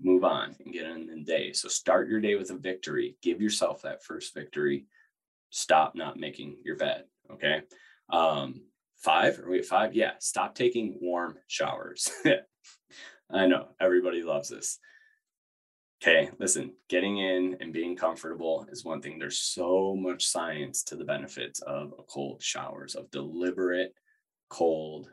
move 0.00 0.24
on 0.24 0.54
and 0.64 0.72
get 0.72 0.86
in 0.86 1.06
the 1.06 1.22
day. 1.24 1.52
So 1.52 1.68
start 1.68 2.08
your 2.08 2.20
day 2.20 2.34
with 2.34 2.50
a 2.50 2.56
victory. 2.56 3.16
Give 3.22 3.40
yourself 3.40 3.82
that 3.82 4.04
first 4.04 4.34
victory. 4.34 4.86
Stop 5.50 5.94
not 5.94 6.18
making 6.18 6.56
your 6.64 6.76
bed. 6.76 7.04
Okay. 7.30 7.62
Um, 8.10 8.62
five, 8.98 9.38
are 9.38 9.50
we 9.50 9.58
at 9.58 9.66
five? 9.66 9.94
Yeah. 9.94 10.12
Stop 10.18 10.54
taking 10.54 10.98
warm 11.00 11.38
showers. 11.46 12.10
I 13.30 13.46
know 13.46 13.68
everybody 13.80 14.22
loves 14.22 14.48
this. 14.48 14.78
Okay, 16.02 16.30
listen, 16.40 16.72
getting 16.88 17.18
in 17.18 17.56
and 17.60 17.72
being 17.72 17.94
comfortable 17.94 18.66
is 18.72 18.84
one 18.84 19.00
thing. 19.00 19.20
There's 19.20 19.38
so 19.38 19.94
much 19.96 20.26
science 20.26 20.82
to 20.84 20.96
the 20.96 21.04
benefits 21.04 21.60
of 21.60 21.92
cold 22.08 22.42
showers, 22.42 22.96
of 22.96 23.08
deliberate 23.12 23.94
cold 24.50 25.08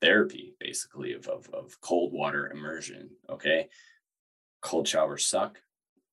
therapy 0.00 0.54
basically 0.60 1.14
of, 1.14 1.26
of, 1.28 1.48
of 1.52 1.80
cold 1.80 2.12
water 2.12 2.50
immersion 2.50 3.10
okay? 3.30 3.68
Cold 4.62 4.88
showers 4.88 5.24
suck 5.26 5.58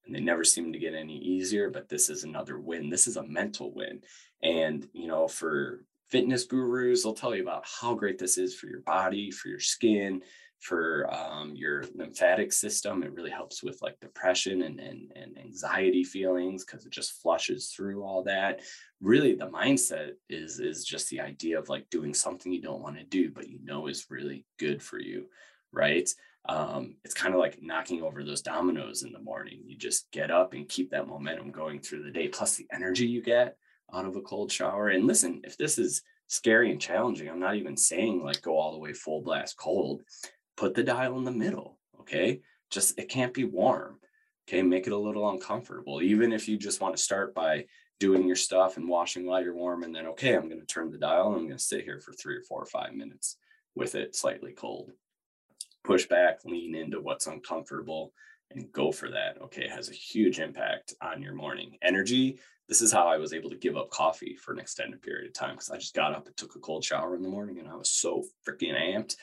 and 0.06 0.14
they 0.14 0.20
never 0.20 0.44
seem 0.44 0.74
to 0.74 0.80
get 0.80 0.94
any 0.94 1.18
easier 1.18 1.70
but 1.70 1.90
this 1.90 2.10
is 2.10 2.24
another 2.24 2.60
win. 2.60 2.90
This 2.90 3.08
is 3.08 3.18
a 3.18 3.28
mental 3.28 3.74
win. 3.74 4.02
And 4.42 4.88
you 4.94 5.08
know 5.08 5.28
for 5.28 5.86
fitness 6.10 6.46
gurus 6.46 7.04
they'll 7.04 7.14
tell 7.14 7.36
you 7.36 7.42
about 7.42 7.66
how 7.66 7.94
great 7.94 8.20
this 8.20 8.38
is 8.38 8.56
for 8.56 8.68
your 8.68 8.82
body 8.82 9.32
for 9.32 9.48
your 9.48 9.60
skin 9.60 10.22
for 10.64 11.14
um, 11.14 11.54
your 11.56 11.84
lymphatic 11.94 12.54
system. 12.54 13.04
It 13.04 13.14
really 13.14 13.30
helps 13.30 13.62
with 13.62 13.82
like 13.82 14.00
depression 14.00 14.62
and, 14.62 14.80
and, 14.80 15.12
and 15.14 15.38
anxiety 15.38 16.06
feelings 16.06 16.64
because 16.64 16.86
it 16.86 16.92
just 16.92 17.22
flushes 17.22 17.68
through 17.68 18.02
all 18.02 18.24
that. 18.24 18.62
Really, 19.02 19.36
the 19.36 19.50
mindset 19.50 20.12
is 20.30 20.62
is 20.62 20.86
just 20.86 21.10
the 21.10 21.20
idea 21.20 21.60
of 21.60 21.68
like 21.68 21.90
doing 21.90 22.14
something 22.14 22.52
you 22.52 22.62
don't 22.62 22.82
want 22.82 22.98
to 22.98 23.04
do, 23.04 23.30
but 23.30 23.50
you 23.50 23.60
know 23.62 23.88
is 23.88 24.08
really 24.10 24.46
good 24.58 24.82
for 24.82 25.00
you, 25.00 25.26
right? 25.74 26.10
Um, 26.48 26.96
it's 27.04 27.14
kind 27.14 27.34
of 27.34 27.42
like 27.42 27.62
knocking 27.62 28.02
over 28.02 28.24
those 28.24 28.42
dominoes 28.42 29.04
in 29.04 29.12
the 29.12 29.20
morning. 29.20 29.62
You 29.66 29.78
just 29.78 30.10
get 30.12 30.32
up 30.32 30.54
and 30.54 30.68
keep 30.68 30.92
that 30.92 31.08
momentum 31.08 31.52
going 31.52 31.82
through 31.82 32.04
the 32.04 32.12
day, 32.12 32.30
plus 32.30 32.56
the 32.56 32.68
energy 32.72 33.06
you 33.06 33.22
get 33.22 33.58
out 33.94 34.06
of 34.06 34.16
a 34.16 34.22
cold 34.22 34.50
shower. 34.50 34.90
And 34.90 35.08
listen, 35.08 35.42
if 35.44 35.58
this 35.58 35.78
is 35.78 36.02
scary 36.28 36.72
and 36.72 36.80
challenging, 36.80 37.30
I'm 37.30 37.40
not 37.40 37.56
even 37.56 37.76
saying 37.76 38.24
like 38.24 38.42
go 38.42 38.58
all 38.58 38.72
the 38.72 38.80
way 38.80 38.94
full 38.94 39.22
blast 39.22 39.58
cold 39.58 40.04
put 40.58 40.74
the 40.74 40.84
dial 40.84 41.18
in 41.18 41.24
the 41.24 41.32
middle. 41.32 41.80
Okay. 42.02 42.42
Just 42.70 42.98
it 43.00 43.10
can't 43.10 43.34
be 43.34 43.44
warm. 43.44 44.00
Okay. 44.48 44.62
Make 44.62 44.88
it 44.88 44.94
a 44.94 44.98
little 44.98 45.30
uncomfortable. 45.30 46.02
Even 46.02 46.34
if 46.34 46.48
you 46.48 46.58
just 46.58 46.82
want 46.82 46.96
to 46.96 47.02
start 47.02 47.34
by 47.34 47.66
doing 48.00 48.28
your 48.28 48.36
stuff 48.36 48.76
and 48.78 48.90
washing 48.90 49.26
while 49.26 49.42
you're 49.42 49.56
warm, 49.56 49.84
and 49.84 49.96
then, 49.96 50.08
okay, 50.08 50.36
I'm 50.36 50.50
going 50.50 50.60
to 50.60 50.66
turn 50.66 50.92
the 50.92 50.98
dial 50.98 51.28
and 51.28 51.38
I'm 51.38 51.46
going 51.46 51.58
to 51.58 51.64
sit 51.64 51.86
here 51.86 52.00
for 52.00 52.12
three 52.12 52.36
or 52.36 52.42
four 52.42 52.62
or 52.62 52.66
five 52.66 52.94
minutes 52.94 53.38
with 53.76 53.96
it 53.96 54.16
slightly 54.16 54.52
cold. 54.52 54.92
push 55.84 56.08
back, 56.08 56.40
lean 56.46 56.76
into 56.76 57.02
what's 57.02 57.28
uncomfortable, 57.28 58.14
and 58.52 58.72
go 58.72 58.92
for 58.92 59.10
that. 59.12 59.42
Okay, 59.42 59.64
it 59.64 59.72
has 59.72 59.90
a 59.90 59.94
huge 59.94 60.40
impact 60.40 60.94
on 61.02 61.22
your 61.22 61.34
morning 61.34 61.78
energy. 61.82 62.40
This 62.70 62.82
is 62.82 62.92
how 62.92 63.08
I 63.08 63.18
was 63.18 63.34
able 63.34 63.50
to 63.50 63.58
give 63.58 63.76
up 63.76 63.90
coffee 63.90 64.36
for 64.36 64.54
an 64.54 64.60
extended 64.60 65.02
period 65.02 65.28
of 65.28 65.34
time 65.34 65.56
because 65.56 65.70
I 65.70 65.78
just 65.78 65.96
got 65.96 66.14
up 66.14 66.28
and 66.28 66.38
took 66.38 66.56
a 66.56 66.60
cold 66.60 66.84
shower 66.84 67.16
in 67.16 67.22
the 67.22 67.30
morning 67.30 67.60
and 67.60 67.68
I 67.68 67.76
was 67.76 67.92
so 67.92 68.24
freaking 68.48 68.76
amped. 68.76 69.16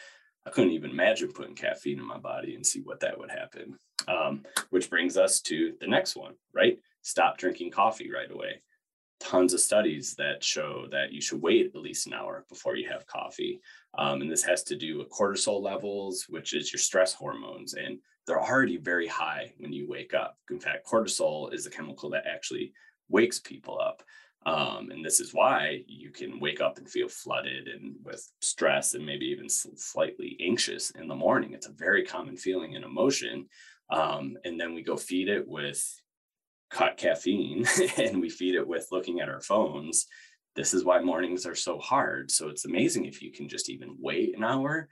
I 0.46 0.50
couldn't 0.50 0.72
even 0.72 0.90
imagine 0.90 1.32
putting 1.32 1.54
caffeine 1.54 1.98
in 1.98 2.06
my 2.06 2.18
body 2.18 2.54
and 2.54 2.64
see 2.64 2.80
what 2.80 3.00
that 3.00 3.18
would 3.18 3.30
happen. 3.30 3.78
Um, 4.08 4.42
which 4.70 4.88
brings 4.88 5.16
us 5.16 5.40
to 5.42 5.74
the 5.80 5.86
next 5.86 6.16
one, 6.16 6.34
right? 6.54 6.78
Stop 7.02 7.36
drinking 7.36 7.70
coffee 7.70 8.10
right 8.10 8.30
away. 8.30 8.62
Tons 9.20 9.52
of 9.52 9.60
studies 9.60 10.14
that 10.16 10.42
show 10.42 10.86
that 10.90 11.12
you 11.12 11.20
should 11.20 11.42
wait 11.42 11.72
at 11.74 11.80
least 11.80 12.06
an 12.06 12.14
hour 12.14 12.46
before 12.48 12.76
you 12.76 12.88
have 12.88 13.06
coffee. 13.06 13.60
Um, 13.98 14.22
and 14.22 14.32
this 14.32 14.42
has 14.44 14.62
to 14.64 14.76
do 14.76 14.96
with 14.96 15.10
cortisol 15.10 15.62
levels, 15.62 16.24
which 16.28 16.54
is 16.54 16.72
your 16.72 16.80
stress 16.80 17.12
hormones. 17.12 17.74
And 17.74 17.98
they're 18.26 18.40
already 18.40 18.78
very 18.78 19.06
high 19.06 19.52
when 19.58 19.72
you 19.72 19.86
wake 19.86 20.14
up. 20.14 20.38
In 20.50 20.58
fact, 20.58 20.86
cortisol 20.86 21.52
is 21.52 21.64
the 21.64 21.70
chemical 21.70 22.08
that 22.10 22.24
actually 22.26 22.72
wakes 23.10 23.38
people 23.38 23.78
up. 23.78 24.02
Um, 24.46 24.90
and 24.90 25.04
this 25.04 25.20
is 25.20 25.34
why 25.34 25.82
you 25.86 26.10
can 26.10 26.40
wake 26.40 26.60
up 26.60 26.78
and 26.78 26.88
feel 26.88 27.08
flooded 27.08 27.68
and 27.68 27.96
with 28.02 28.26
stress 28.40 28.94
and 28.94 29.04
maybe 29.04 29.26
even 29.26 29.48
slightly 29.48 30.36
anxious 30.40 30.90
in 30.92 31.08
the 31.08 31.14
morning. 31.14 31.52
It's 31.52 31.66
a 31.68 31.72
very 31.72 32.04
common 32.04 32.36
feeling 32.36 32.74
and 32.74 32.84
emotion. 32.84 33.46
Um, 33.90 34.38
and 34.44 34.58
then 34.58 34.74
we 34.74 34.82
go 34.82 34.96
feed 34.96 35.28
it 35.28 35.46
with 35.46 35.84
cut 36.70 36.96
caffeine 36.96 37.66
and 37.98 38.20
we 38.20 38.30
feed 38.30 38.54
it 38.54 38.66
with 38.66 38.88
looking 38.90 39.20
at 39.20 39.28
our 39.28 39.42
phones. 39.42 40.06
This 40.56 40.72
is 40.72 40.84
why 40.84 41.00
mornings 41.00 41.44
are 41.44 41.54
so 41.54 41.78
hard. 41.78 42.30
So 42.30 42.48
it's 42.48 42.64
amazing 42.64 43.04
if 43.04 43.20
you 43.20 43.32
can 43.32 43.48
just 43.48 43.68
even 43.68 43.96
wait 43.98 44.36
an 44.36 44.42
hour 44.42 44.88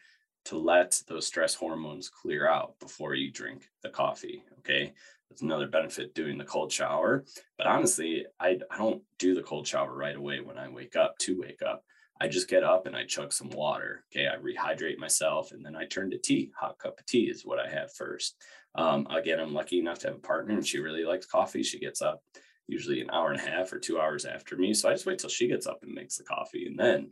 to 0.48 0.56
let 0.56 1.00
those 1.08 1.26
stress 1.26 1.54
hormones 1.54 2.08
clear 2.08 2.48
out 2.48 2.78
before 2.80 3.14
you 3.14 3.30
drink 3.30 3.68
the 3.82 3.90
coffee. 3.90 4.42
Okay. 4.60 4.94
That's 5.28 5.42
another 5.42 5.66
benefit 5.66 6.14
doing 6.14 6.38
the 6.38 6.44
cold 6.44 6.72
shower. 6.72 7.24
But 7.58 7.66
honestly, 7.66 8.24
I, 8.40 8.58
I 8.70 8.78
don't 8.78 9.02
do 9.18 9.34
the 9.34 9.42
cold 9.42 9.66
shower 9.66 9.94
right 9.94 10.16
away 10.16 10.40
when 10.40 10.56
I 10.56 10.68
wake 10.68 10.96
up 10.96 11.18
to 11.18 11.38
wake 11.38 11.60
up. 11.60 11.84
I 12.18 12.28
just 12.28 12.48
get 12.48 12.64
up 12.64 12.86
and 12.86 12.96
I 12.96 13.04
chug 13.04 13.32
some 13.32 13.50
water. 13.50 14.04
Okay. 14.10 14.26
I 14.26 14.36
rehydrate 14.36 14.96
myself 14.96 15.52
and 15.52 15.62
then 15.64 15.76
I 15.76 15.84
turn 15.84 16.10
to 16.10 16.18
tea. 16.18 16.50
Hot 16.58 16.78
cup 16.78 16.98
of 16.98 17.04
tea 17.04 17.24
is 17.24 17.44
what 17.44 17.58
I 17.58 17.68
have 17.68 17.92
first. 17.92 18.36
Um, 18.74 19.06
again, 19.10 19.40
I'm 19.40 19.52
lucky 19.52 19.78
enough 19.78 19.98
to 20.00 20.08
have 20.08 20.16
a 20.16 20.20
partner 20.20 20.54
and 20.54 20.66
she 20.66 20.78
really 20.78 21.04
likes 21.04 21.26
coffee. 21.26 21.62
She 21.62 21.78
gets 21.78 22.00
up 22.00 22.22
usually 22.68 23.02
an 23.02 23.10
hour 23.10 23.32
and 23.32 23.40
a 23.40 23.50
half 23.50 23.70
or 23.70 23.78
two 23.78 24.00
hours 24.00 24.24
after 24.24 24.56
me. 24.56 24.72
So 24.72 24.88
I 24.88 24.92
just 24.92 25.04
wait 25.04 25.18
till 25.18 25.30
she 25.30 25.46
gets 25.46 25.66
up 25.66 25.80
and 25.82 25.92
makes 25.92 26.16
the 26.16 26.24
coffee. 26.24 26.66
And 26.66 26.78
then 26.78 27.10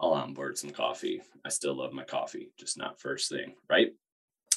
I'll 0.00 0.12
onboard 0.12 0.58
some 0.58 0.70
coffee. 0.70 1.22
I 1.44 1.48
still 1.48 1.74
love 1.74 1.92
my 1.92 2.04
coffee, 2.04 2.50
just 2.58 2.78
not 2.78 3.00
first 3.00 3.30
thing, 3.30 3.54
right? 3.68 3.92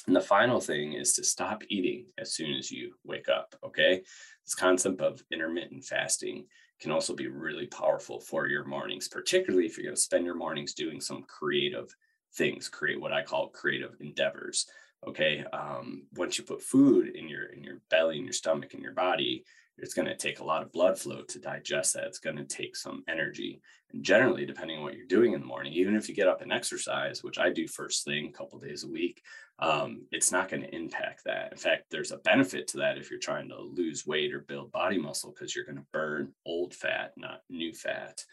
And 0.06 0.16
the 0.16 0.20
final 0.20 0.60
thing 0.60 0.94
is 0.94 1.12
to 1.14 1.24
stop 1.24 1.62
eating 1.68 2.06
as 2.18 2.34
soon 2.34 2.54
as 2.54 2.70
you 2.70 2.94
wake 3.04 3.28
up. 3.28 3.54
Okay. 3.64 4.02
This 4.44 4.54
concept 4.54 5.00
of 5.00 5.22
intermittent 5.32 5.84
fasting 5.84 6.46
can 6.80 6.90
also 6.90 7.14
be 7.14 7.28
really 7.28 7.66
powerful 7.66 8.18
for 8.18 8.48
your 8.48 8.64
mornings, 8.64 9.06
particularly 9.06 9.66
if 9.66 9.76
you're 9.76 9.84
going 9.84 9.94
to 9.94 10.00
spend 10.00 10.24
your 10.24 10.34
mornings 10.34 10.74
doing 10.74 11.00
some 11.00 11.22
creative 11.22 11.94
things, 12.34 12.68
create 12.68 13.00
what 13.00 13.12
I 13.12 13.22
call 13.22 13.48
creative 13.48 13.94
endeavors. 14.00 14.66
Okay. 15.06 15.44
Um, 15.52 16.06
once 16.14 16.38
you 16.38 16.44
put 16.44 16.62
food 16.62 17.14
in 17.14 17.28
your 17.28 17.46
in 17.46 17.62
your 17.62 17.80
belly, 17.90 18.18
in 18.18 18.24
your 18.24 18.32
stomach, 18.32 18.74
in 18.74 18.80
your 18.80 18.94
body, 18.94 19.44
it's 19.78 19.94
going 19.94 20.06
to 20.08 20.16
take 20.16 20.40
a 20.40 20.44
lot 20.44 20.62
of 20.62 20.72
blood 20.72 20.98
flow 20.98 21.22
to 21.22 21.38
digest 21.38 21.94
that. 21.94 22.04
It's 22.04 22.18
going 22.18 22.36
to 22.36 22.44
take 22.44 22.76
some 22.76 23.02
energy. 23.08 23.60
And 23.92 24.02
generally, 24.02 24.46
depending 24.46 24.78
on 24.78 24.84
what 24.84 24.94
you're 24.94 25.06
doing 25.06 25.32
in 25.32 25.40
the 25.40 25.46
morning, 25.46 25.72
even 25.72 25.96
if 25.96 26.08
you 26.08 26.14
get 26.14 26.28
up 26.28 26.42
and 26.42 26.52
exercise, 26.52 27.22
which 27.22 27.38
I 27.38 27.50
do 27.50 27.66
first 27.66 28.04
thing 28.04 28.26
a 28.26 28.32
couple 28.32 28.58
days 28.58 28.84
a 28.84 28.88
week, 28.88 29.22
um, 29.58 30.02
it's 30.10 30.32
not 30.32 30.48
going 30.48 30.62
to 30.62 30.74
impact 30.74 31.24
that. 31.24 31.52
In 31.52 31.58
fact, 31.58 31.84
there's 31.90 32.12
a 32.12 32.18
benefit 32.18 32.68
to 32.68 32.78
that 32.78 32.98
if 32.98 33.10
you're 33.10 33.20
trying 33.20 33.48
to 33.48 33.60
lose 33.60 34.06
weight 34.06 34.34
or 34.34 34.40
build 34.40 34.72
body 34.72 34.98
muscle 34.98 35.32
because 35.32 35.54
you're 35.54 35.64
going 35.64 35.76
to 35.76 35.86
burn 35.92 36.32
old 36.44 36.74
fat, 36.74 37.12
not 37.16 37.42
new 37.48 37.72
fat. 37.72 38.24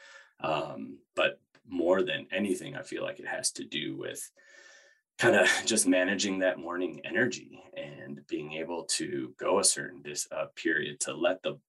Um, 0.41 0.97
but 1.15 1.39
more 1.67 2.01
than 2.03 2.27
anything, 2.31 2.75
I 2.75 2.81
feel 2.81 3.03
like 3.03 3.19
it 3.19 3.27
has 3.27 3.51
to 3.53 3.63
do 3.63 3.95
with 3.95 4.29
kind 5.19 5.35
of 5.35 5.47
just 5.65 5.87
managing 5.87 6.39
that 6.39 6.59
morning 6.59 7.01
energy 7.03 7.61
and 7.75 8.21
being 8.27 8.53
able 8.53 8.85
to 8.85 9.33
go 9.37 9.59
a 9.59 9.63
certain 9.63 10.01
dis, 10.01 10.27
uh, 10.31 10.45
period 10.55 10.99
to 11.01 11.13
let 11.13 11.43
the 11.43 11.59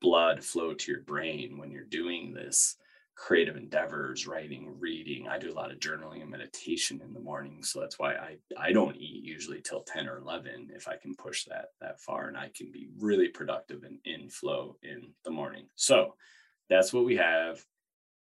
blood 0.00 0.42
flow 0.42 0.72
to 0.72 0.90
your 0.90 1.02
brain 1.02 1.58
when 1.58 1.70
you're 1.70 1.84
doing 1.84 2.32
this 2.32 2.76
creative 3.14 3.56
endeavors 3.56 4.26
writing 4.26 4.74
reading. 4.78 5.28
I 5.28 5.38
do 5.38 5.52
a 5.52 5.54
lot 5.54 5.70
of 5.70 5.78
journaling 5.78 6.22
and 6.22 6.30
meditation 6.30 7.02
in 7.04 7.12
the 7.12 7.20
morning 7.20 7.62
so 7.62 7.80
that's 7.80 7.98
why 7.98 8.14
i 8.14 8.36
i 8.56 8.72
don't 8.72 8.96
eat 8.96 9.24
usually 9.24 9.60
till 9.60 9.82
10 9.82 10.08
or 10.08 10.18
11 10.18 10.70
if 10.74 10.86
i 10.86 10.96
can 10.96 11.14
push 11.16 11.44
that 11.46 11.66
that 11.80 12.00
far 12.00 12.28
and 12.28 12.36
i 12.36 12.48
can 12.56 12.70
be 12.70 12.88
really 12.98 13.28
productive 13.28 13.82
and 13.82 13.98
in 14.04 14.30
flow 14.30 14.76
in 14.82 15.08
the 15.24 15.30
morning. 15.30 15.66
So 15.74 16.14
that's 16.70 16.92
what 16.92 17.04
we 17.04 17.16
have. 17.16 17.64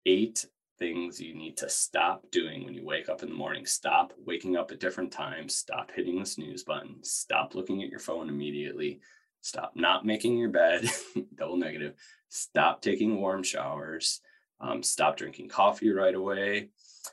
Eight 0.06 0.46
things 0.80 1.20
you 1.20 1.34
need 1.34 1.56
to 1.58 1.68
stop 1.68 2.24
doing 2.32 2.64
when 2.64 2.74
you 2.74 2.84
wake 2.84 3.08
up 3.08 3.22
in 3.22 3.28
the 3.28 3.34
morning. 3.34 3.66
Stop 3.66 4.12
waking 4.26 4.56
up 4.56 4.72
at 4.72 4.80
different 4.80 5.12
times. 5.12 5.54
Stop 5.54 5.90
hitting 5.94 6.18
the 6.18 6.26
snooze 6.26 6.64
button. 6.64 6.96
Stop 7.02 7.54
looking 7.54 7.82
at 7.82 7.90
your 7.90 8.00
phone 8.00 8.28
immediately. 8.28 9.00
Stop 9.42 9.72
not 9.74 10.04
making 10.04 10.36
your 10.36 10.48
bed, 10.48 10.90
double 11.36 11.56
negative. 11.56 11.94
Stop 12.30 12.82
taking 12.82 13.20
warm 13.20 13.42
showers. 13.42 14.20
Um, 14.60 14.82
stop 14.82 15.16
drinking 15.16 15.48
coffee 15.48 15.90
right 15.90 16.14
away. 16.14 16.70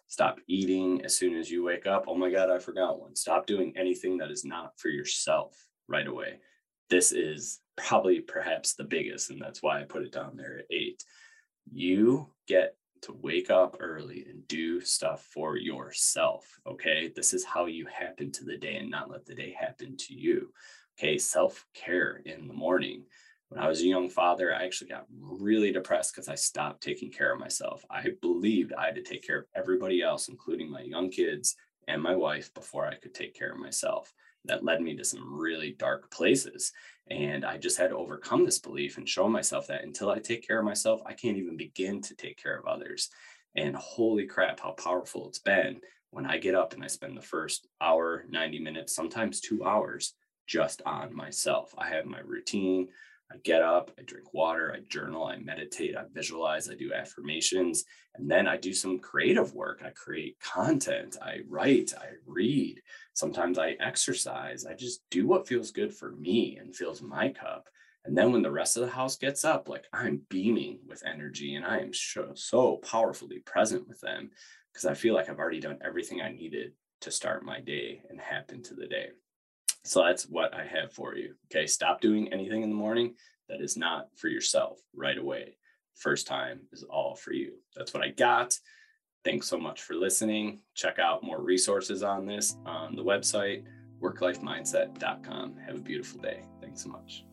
Stop 0.08 0.40
eating 0.48 1.04
as 1.06 1.16
soon 1.16 1.38
as 1.38 1.52
you 1.52 1.64
wake 1.64 1.86
up. 1.86 2.06
Oh 2.08 2.16
my 2.16 2.30
God, 2.30 2.50
I 2.50 2.60
forgot 2.60 3.00
one. 3.00 3.16
Stop 3.16 3.46
doing 3.46 3.74
anything 3.78 4.18
that 4.18 4.32
is 4.32 4.44
not 4.44 4.74
for 4.78 4.90
yourself 4.90 5.56
right 5.88 6.08
away. 6.08 6.40
This 6.90 7.12
is 7.12 7.60
probably 7.76 8.22
perhaps 8.22 8.74
the 8.74 8.84
biggest, 8.86 9.30
and 9.30 9.42
that's 9.42 9.62
why 9.62 9.80
I 9.80 9.84
put 9.84 10.04
it 10.04 10.14
down 10.14 10.38
there 10.38 10.60
at 10.60 10.66
eight. 10.72 11.04
You 11.72 12.30
get 12.48 12.77
to 13.02 13.18
wake 13.22 13.50
up 13.50 13.78
early 13.80 14.26
and 14.30 14.48
do 14.48 14.82
stuff 14.82 15.24
for 15.32 15.58
yourself. 15.58 16.60
Okay. 16.66 17.12
This 17.16 17.34
is 17.34 17.44
how 17.44 17.66
you 17.66 17.86
happen 17.88 18.32
to 18.34 18.46
the 18.46 18.58
day 18.58 18.78
and 18.78 18.90
not 18.90 19.10
let 19.10 19.26
the 19.26 19.36
day 19.36 19.56
happen 19.58 19.98
to 19.98 20.14
you. 20.14 20.52
Okay. 20.98 21.18
Self 21.18 21.66
care 21.74 22.22
in 22.26 22.48
the 22.48 22.54
morning. 22.54 23.04
When 23.50 23.62
I 23.62 23.70
was 23.70 23.82
a 23.82 23.88
young 23.88 24.10
father, 24.10 24.54
I 24.54 24.66
actually 24.66 24.90
got 24.90 25.06
really 25.10 25.72
depressed 25.72 26.14
because 26.14 26.28
I 26.28 26.36
stopped 26.36 26.84
taking 26.84 27.10
care 27.10 27.32
of 27.32 27.40
myself. 27.40 27.86
I 27.90 28.04
believed 28.22 28.74
I 28.74 28.88
had 28.88 28.96
to 28.96 29.04
take 29.04 29.26
care 29.26 29.40
of 29.40 29.46
everybody 29.56 30.02
else, 30.02 30.28
including 30.28 30.70
my 30.70 30.82
young 30.82 31.10
kids 31.10 31.56
and 31.88 32.02
my 32.02 32.14
wife, 32.14 32.54
before 32.54 32.86
I 32.86 32.96
could 32.96 33.14
take 33.14 33.34
care 33.34 33.54
of 33.54 33.60
myself. 33.60 34.14
That 34.46 34.64
led 34.64 34.82
me 34.82 34.96
to 34.96 35.04
some 35.04 35.34
really 35.34 35.76
dark 35.78 36.10
places. 36.12 36.72
And 37.10 37.46
I 37.46 37.58
just 37.58 37.78
had 37.78 37.90
to 37.90 37.98
overcome 37.98 38.46
this 38.46 38.60
belief 38.60 38.98
and 38.98 39.08
show 39.08 39.28
myself 39.28 39.68
that 39.68 39.84
until 39.84 40.10
I 40.10 40.20
take 40.20 40.46
care 40.46 40.60
of 40.60 40.66
myself, 40.66 41.02
I 41.06 41.14
can't 41.14 41.38
even 41.38 41.58
begin 41.58 42.02
to 42.02 42.16
take 42.16 42.42
care 42.42 42.58
of 42.58 42.66
others. 42.66 43.10
And 43.56 43.76
holy 43.76 44.26
crap, 44.26 44.60
how 44.60 44.72
powerful 44.72 45.28
it's 45.28 45.40
been 45.40 45.82
when 46.12 46.26
I 46.26 46.38
get 46.38 46.56
up 46.56 46.74
and 46.74 46.84
I 46.84 46.88
spend 46.88 47.18
the 47.18 47.22
first 47.22 47.68
hour, 47.82 48.26
90 48.30 48.60
minutes, 48.60 48.96
sometimes 48.96 49.42
two 49.42 49.66
hours 49.66 50.14
just 50.48 50.82
on 50.86 51.16
myself. 51.16 51.74
I 51.78 51.90
have 51.90 52.06
my 52.06 52.20
routine. 52.20 52.88
I 53.32 53.38
get 53.44 53.62
up, 53.62 53.92
I 54.00 54.04
drink 54.04 54.34
water, 54.34 54.74
I 54.74 54.80
journal, 54.88 55.26
I 55.26 55.38
meditate, 55.38 55.98
I 55.98 56.04
visualize, 56.14 56.70
I 56.70 56.76
do 56.76 56.94
affirmations, 56.94 57.84
and 58.16 58.32
then 58.32 58.48
I 58.48 58.56
do 58.56 58.74
some 58.74 59.00
creative 59.00 59.54
work. 59.54 59.82
I 59.86 59.90
create 59.90 60.40
content, 60.40 61.18
I 61.22 61.40
write, 61.48 61.94
I 61.98 62.12
read. 62.26 62.82
Sometimes 63.14 63.60
I 63.60 63.76
exercise. 63.82 64.66
I 64.66 64.76
just 64.76 65.02
do 65.12 65.28
what 65.28 65.48
feels 65.48 65.72
good 65.72 65.94
for 65.94 66.12
me 66.12 66.58
and 66.58 66.76
fills 66.76 67.02
my 67.02 67.30
cup. 67.30 67.68
And 68.06 68.18
then 68.18 68.32
when 68.32 68.42
the 68.42 68.52
rest 68.52 68.78
of 68.78 68.84
the 68.86 68.92
house 68.92 69.18
gets 69.18 69.44
up, 69.44 69.68
like 69.68 69.86
I'm 69.92 70.22
beaming 70.30 70.80
with 70.88 71.04
energy 71.06 71.56
and 71.56 71.66
I 71.66 71.80
am 71.80 71.94
so, 71.94 72.32
so 72.36 72.78
powerfully 72.78 73.40
present 73.40 73.86
with 73.90 74.00
them 74.00 74.32
because 74.72 74.86
I 74.86 74.94
feel 74.94 75.14
like 75.14 75.30
I've 75.30 75.40
already 75.40 75.60
done 75.60 75.80
everything 75.84 76.22
I 76.22 76.32
needed 76.32 76.72
to 77.02 77.12
start 77.12 77.44
my 77.44 77.60
day 77.60 78.02
and 78.10 78.20
happen 78.20 78.64
to 78.64 78.76
the 78.76 78.88
day. 78.88 79.10
So 79.88 80.04
that's 80.04 80.24
what 80.24 80.54
I 80.54 80.66
have 80.66 80.92
for 80.92 81.16
you. 81.16 81.36
Okay. 81.46 81.66
Stop 81.66 82.02
doing 82.02 82.32
anything 82.34 82.62
in 82.62 82.70
the 82.70 82.76
morning 82.76 83.16
that 83.50 83.62
is 83.62 83.78
not 83.78 84.10
for 84.16 84.28
yourself 84.28 84.80
right 84.96 85.18
away. 85.18 85.58
First 85.96 86.28
time 86.28 86.62
is 86.72 86.84
all 86.84 87.16
for 87.16 87.34
you. 87.34 87.54
That's 87.76 87.94
what 87.94 88.04
I 88.04 88.10
got. 88.10 88.58
Thanks 89.24 89.48
so 89.48 89.58
much 89.58 89.82
for 89.82 89.96
listening. 89.96 90.60
Check 90.76 91.00
out 91.00 91.24
more 91.24 91.42
resources 91.42 92.04
on 92.04 92.26
this 92.26 92.56
on 92.66 92.96
the 92.96 93.04
website, 93.04 93.64
worklifemindset.com. 94.02 95.58
Have 95.66 95.76
a 95.76 95.82
beautiful 95.82 96.22
day. 96.22 96.44
Thanks 96.62 96.84
so 96.84 96.90
much. 96.90 97.24